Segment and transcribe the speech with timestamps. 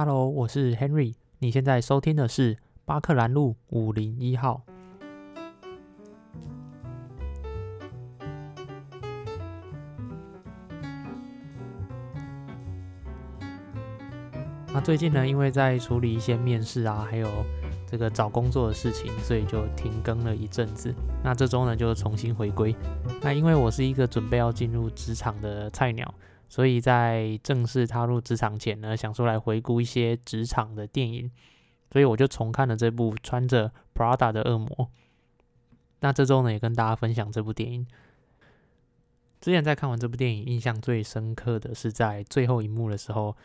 [0.00, 1.14] Hello，我是 Henry。
[1.40, 4.62] 你现在收听的是巴克兰路五零一号。
[14.72, 17.28] 那最近呢，因为在处理一些面试啊，还有
[17.84, 20.94] 这个找工作的事情，所以就停更了一阵子。
[21.24, 22.72] 那这周呢，就重新回归。
[23.20, 26.14] 那因为我是一个准备要进入职场的菜鸟。
[26.48, 31.30] 所以在正式踏入职场前呢，想说来回顾一些职场的电影，
[31.92, 34.68] 所以我就重看了这部《穿着 Prada 的恶魔》。
[36.00, 37.86] 那这周呢，也跟大家分享这部电影。
[39.40, 43.36] 之前在看完这部电影，印象最深刻的是在最后一幕的时候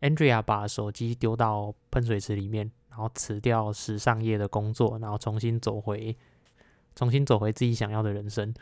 [0.00, 6.16] ，Andrea 把手机丢到喷水池里面，然后辞掉时尚业的工作，然后重新走回，
[6.94, 8.54] 重新走回自己想要的人生。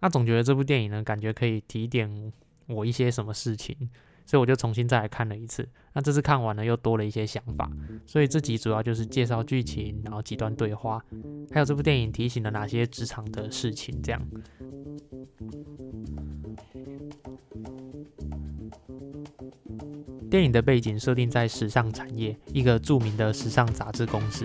[0.00, 2.32] 那总觉得这部电影呢，感觉可以提点。
[2.68, 3.76] 我一些什么事情，
[4.24, 5.68] 所以我就重新再来看了一次。
[5.92, 7.70] 那这次看完了，又多了一些想法。
[8.06, 11.02] 所以这集主要就是介绍剧情，然后几段对话，
[11.50, 14.02] 还有这部电影提醒了哪些职场的事情。
[14.02, 14.22] 这样，
[20.28, 24.44] 电影的背景设定在时尚产业，一个著名的时尚杂志公司。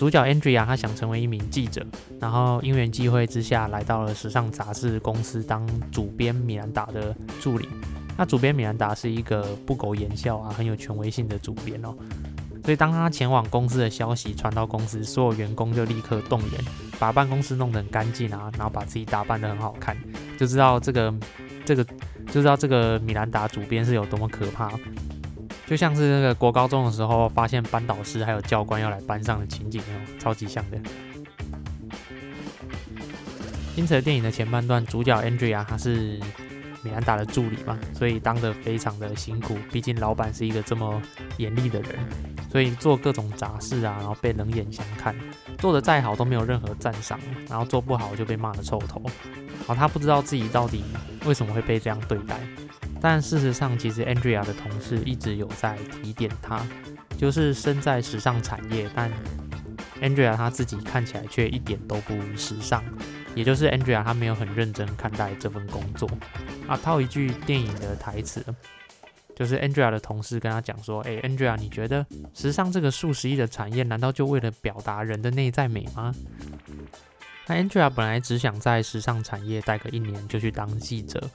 [0.00, 1.84] 主角 Andrea，他想成为一名记者，
[2.18, 7.68] 然后因缘际会之下来到了时尚杂志公司当主编米兰达的助理。
[8.16, 11.94] 那主编米兰达是一个不苟言笑啊，很有权威性的主编哦。
[12.64, 16.50] 所以当他前往公司的消息传到公司，所有员工就立刻动员，
[16.98, 19.94] 把办公室弄得很干净啊，然后把自己打扮得很好看，
[20.38, 21.14] 就知道这个
[21.66, 24.72] 这个就知道这个米兰达主编是有多么可怕。
[25.70, 30.76] 就像是那个国高中的时候，发现班导师还有教官要来班上的情景哦，超级像的。
[33.76, 36.18] 因此，电影的前半段，主角 Andrea 她是
[36.82, 39.56] 米兰达的助理嘛，所以当的非常的辛苦。
[39.70, 41.00] 毕竟老板是一个这么
[41.36, 41.90] 严厉的人，
[42.50, 45.14] 所以做各种杂事啊，然后被冷眼相看，
[45.58, 47.16] 做的再好都没有任何赞赏，
[47.48, 49.00] 然后做不好就被骂的臭头。
[49.68, 50.82] 然后他不知道自己到底
[51.26, 52.40] 为什么会被这样对待。
[53.00, 56.64] 但事实上，其实 Andrea 的同事一直有在提点他，
[57.16, 59.10] 就是身在时尚产业，但
[60.02, 62.84] Andrea 他自己看起来却一点都不时尚，
[63.34, 66.08] 也就是 Andrea 他没有很认真看待这份工作。
[66.68, 68.44] 啊，套一句电影的台词，
[69.34, 76.14] 就是 Andrea 的同事跟他讲说：“哎，Andrea，你觉得时尚这个数十亿的产业，难道就为了表达人的内在美吗？”
[77.48, 81.28] 那 Andrea 本来只想在时尚产业待个一年就去当记者。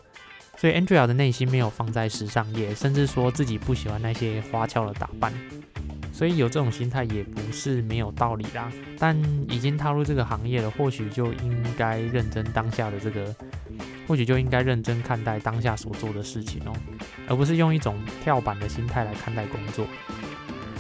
[0.57, 5.33] 所以 Andrea 的内心没有放在时尚业，甚至说自己不喜欢那些花俏的打扮，
[6.13, 8.71] 所以有这种心态也不是没有道理啦。
[8.97, 9.15] 但
[9.49, 13.35] 已经踏入这个行业了，或许就应该认真当下的这个，
[14.07, 16.73] 或许就应该认真看待当下所做的事情哦，
[17.27, 19.85] 而不是用一种跳板的心态来看待工作。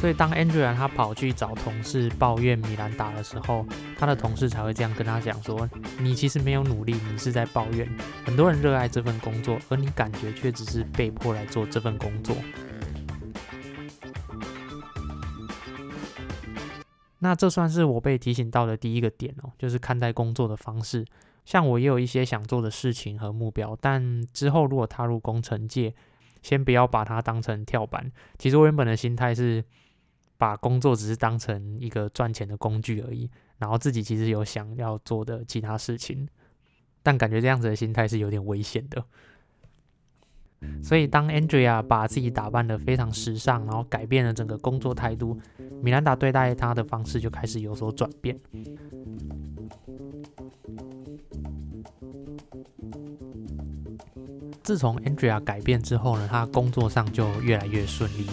[0.05, 3.65] 所以当 Andrea 他跑去找同事抱怨米兰达的时候，
[3.97, 5.67] 他的同事才会这样跟他讲说
[5.99, 7.89] ：“你其实没有努力，你是在抱怨。
[8.23, 12.35] 很多人热爱这份工作，而你感觉却只是被迫来做这份工作。”
[17.17, 21.03] 那这算是我被提醒到的第一个点哦，就是看待工作的方式。
[21.45, 25.95] 像我也有一些想做的事情和目标，但之后如果踏入工程界，
[26.43, 28.11] 先不要把它当成跳板。
[28.37, 29.65] 其实我原本的心态是。
[30.37, 36.27] 把工作只是当成一个赚钱的工具而已，然后自己其实有想要做的其他事情，
[37.01, 39.03] 但感觉这样子的心态是有点危险的。
[40.81, 45.39] 所以当 Andrea 把自己打扮的非常时尚，然后改变了整个工作态度，
[45.83, 48.39] 米兰达对待他的方式就开始有所转变。
[54.63, 58.25] 自从 Andrea 改变之后呢，他工作上就越来越顺利。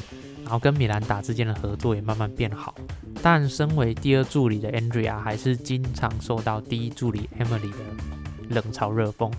[0.52, 2.74] 然后跟米兰达之间的合作也慢慢变好，
[3.22, 7.78] 但身为第二助理的 Andrea 还是经常受到第一助理 Emily 的
[8.50, 9.32] 冷嘲热讽。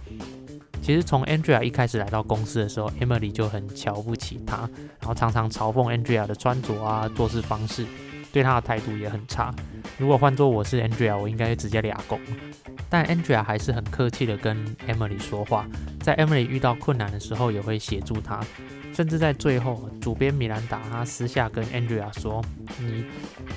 [0.82, 4.68] 其实从 Andrea 一开始来到公司的时候，Emily 就很瞧不起他，
[5.02, 7.86] 然后常常嘲讽 Andrea 的穿着啊、做事方式，
[8.34, 9.54] 对他的态度也很差。
[9.98, 12.20] 如果换做我是 Andrea，我应该直接俩拱。
[12.90, 15.68] 但 Andrea 还是很客气的跟 Emily 说话，
[16.02, 18.42] 在 Emily 遇到困难的时候也会协助他。
[18.94, 22.44] 甚至在最后，主编米兰达他私下跟 Andrea 说
[22.80, 23.04] ：“你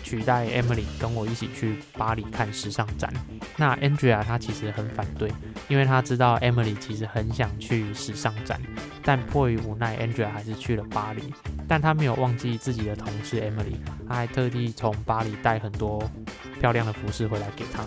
[0.02, 3.12] 取代 Emily 跟我一起去巴黎看时尚展。”
[3.56, 5.30] 那 Andrea 他其实很反对，
[5.68, 8.58] 因为他知道 Emily 其实很想去时尚展，
[9.02, 11.22] 但迫于无奈，Andrea 还是去了巴黎。
[11.68, 13.76] 但他没有忘记自己的同事 Emily，
[14.08, 16.02] 他还特地从巴黎带很多
[16.60, 17.84] 漂亮的服饰回来给他。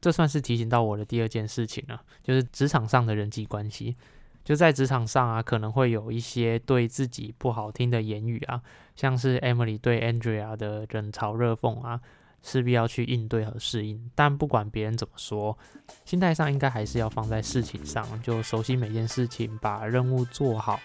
[0.00, 3.96] 这算是提醒到我的第二件事情了，就是职场上的人际关系。
[4.44, 8.60] 就在职场上啊，可能会有一些对自己不好听的言语啊，
[8.94, 11.98] 像是 Emily 对 Andrea 的冷嘲热讽啊，
[12.42, 14.10] 势必要去应对和适应。
[14.14, 15.56] 但不管别人怎么说，
[16.04, 20.78] 心态上应该还是要放在事情上，就熟悉每件事情，把任务做好，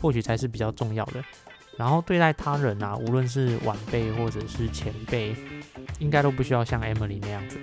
[0.00, 1.22] 或许才是比较重要的。
[1.78, 5.34] 然后对待他人啊，无论是晚辈或者是前辈，
[5.98, 7.58] 应该都不需要像 Emily 那样子。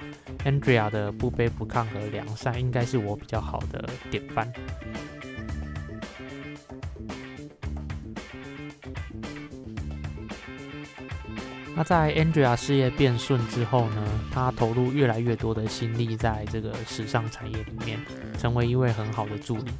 [0.45, 4.51] Andrea 的不卑不亢和良善，应该是我比较好的典范。
[11.75, 17.99] 那在 Andrea 事业变顺之后呢，他投入越来越多的心力在这个时尚产业里面，
[18.37, 19.71] 成为一位很好的助理。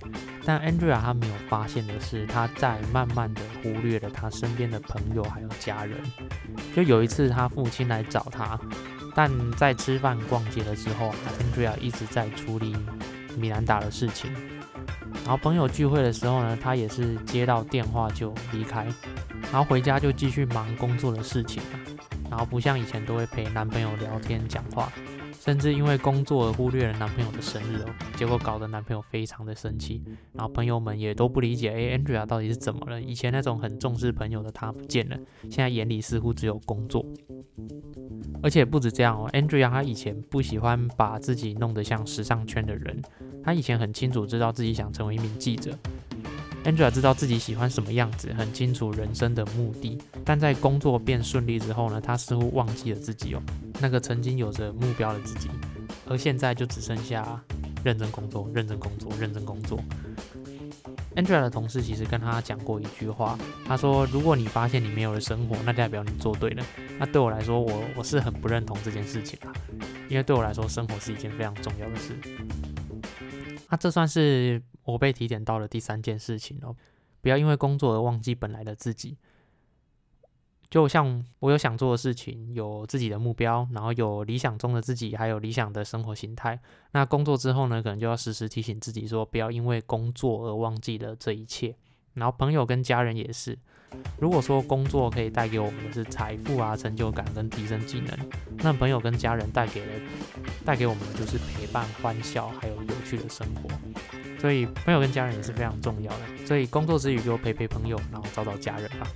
[0.50, 6.02] 但 Andrea 他没有发现的是，他在慢慢的忽略了他身边的朋友还有家人。
[6.76, 8.60] 就有一次，他父亲来找他，
[9.14, 12.76] 但在吃饭逛街了之后，Andrea 一直在处理
[13.38, 14.34] 米兰达的事情。
[15.24, 18.86] 然后朋友聚会的时候呢，他也是接到电话就离开，
[19.52, 21.62] 然后回家就继续忙工作的事情。
[22.28, 24.92] 然后不像以前都会陪男朋友聊天讲话，
[25.40, 30.04] 甚至因为工作而忽略了男朋友的生日哦，结果搞得男朋友非常的生气。
[30.34, 33.02] 然后朋友们也都不理解，哎，Andrea 到底是怎么了？
[33.02, 37.06] 以前那种很重视朋友的她不见了，现在眼里似乎只有工作。
[38.44, 43.02] 而且不止这样哦，Andrea 她以前不喜欢把自己弄得像时尚圈的人，
[43.42, 45.72] 她以前很清楚知道自己想成为一名记者。
[46.66, 53.42] Angela 知道自己喜欢什么样子，很清楚人生的目的，但在工作变顺利之后呢，他似乎忘记了自己哦，
[53.80, 55.50] 那个曾经有着目标的自己，
[56.06, 57.42] 而现在就只剩下
[57.84, 59.80] 认真工作、认真工作、认真工作。
[61.16, 66.64] Angela 的同事其实跟他讲过一句话，他说：“如果你发现你没有了生活，那代表你做对了。”
[67.00, 69.52] 那对我来说，我我是很不认同这件事情啊，
[70.08, 72.16] 因为对我来说，生活是一件非常重要的事。
[73.70, 74.62] 那这算是。
[74.84, 76.76] 我被提点到了第三件事情哦，
[77.22, 79.18] 不要因为工作而忘记本来的自己。
[80.70, 86.60] 就像我有想做的事情，有自己的目标，然后有理想中的自己，还有理想的生活形态。
[86.92, 91.76] 那工作之后呢，可能就要时时提醒自己说，不要因为工作而忘记了这一切。
[92.14, 93.58] 然后朋友跟家人也是。
[94.20, 98.16] 如果说工作可以带给我们的是财富啊、成就感跟提升技能，
[98.58, 99.92] 那朋友跟家人带给了
[100.64, 104.29] 带给我们的就是陪伴、欢笑还有有趣的生活。
[104.40, 106.46] 所以朋友跟家人也是非常重要的。
[106.46, 109.08] 所以工作之余就陪陪朋友，然后找找家人吧。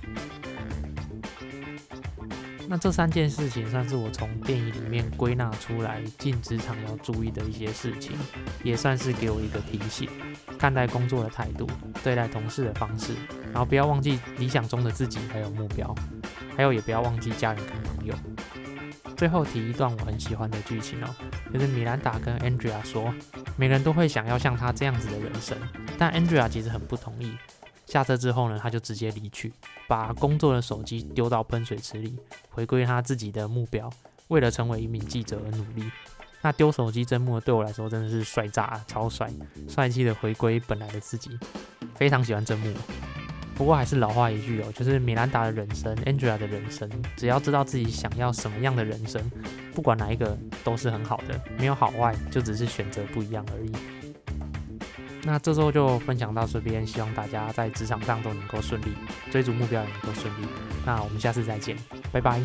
[2.66, 8.12] 那这三件事情算是我从电影里面归纳出来进职场要注意的一些事情，
[8.62, 10.08] 也算是给我一个提醒：
[10.58, 11.68] 看待工作的态度，
[12.02, 13.12] 对待同事的方式，
[13.52, 15.94] 然后不要忘记理想中的自己还有目标，
[16.56, 17.62] 还有也不要忘记家人。
[19.24, 21.08] 最后提一段我很喜欢的剧情哦，
[21.50, 23.10] 就是米兰达跟 Andrea 说，
[23.56, 25.56] 每个人都会想要像他这样子的人生，
[25.96, 27.34] 但 Andrea 其实很不同意。
[27.86, 29.50] 下车之后呢，他就直接离去，
[29.88, 32.18] 把工作的手机丢到喷水池里，
[32.50, 33.90] 回归他自己的目标，
[34.28, 35.90] 为了成为一名记者而努力。
[36.42, 39.32] 那丢手机真木对我来说真的是帅炸，超帅，
[39.66, 41.30] 帅气的回归本来的自己，
[41.94, 42.74] 非常喜欢真木。
[43.54, 49.22] 不过还是老话一句哦，就是米兰达的人生，Angela 的人生，只要知道自己想要什么样的人生，
[49.72, 53.72] 不管哪一个都是很好的，没有好坏，就只是选择不一样而已。
[55.22, 58.86] 那这周就分享到这边，希望大家在职场上都能够顺利，
[59.30, 60.46] 追逐目标也能够顺利。
[60.84, 61.76] 那我们下次再见，
[62.12, 62.42] 拜拜。